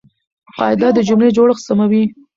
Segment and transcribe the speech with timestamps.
[0.57, 2.03] قاعده د جملې جوړښت سموي.